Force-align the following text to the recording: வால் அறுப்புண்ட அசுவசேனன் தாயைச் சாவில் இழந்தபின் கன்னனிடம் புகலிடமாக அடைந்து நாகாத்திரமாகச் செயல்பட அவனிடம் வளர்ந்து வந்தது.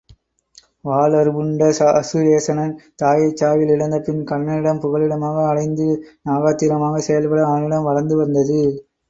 வால் 0.85 1.15
அறுப்புண்ட 1.17 1.65
அசுவசேனன் 1.91 2.73
தாயைச் 2.95 3.37
சாவில் 3.41 3.73
இழந்தபின் 3.75 4.25
கன்னனிடம் 4.31 4.81
புகலிடமாக 4.81 5.45
அடைந்து 5.47 5.87
நாகாத்திரமாகச் 6.25 7.09
செயல்பட 7.09 7.47
அவனிடம் 7.47 7.87
வளர்ந்து 7.91 8.17
வந்தது. 8.17 8.61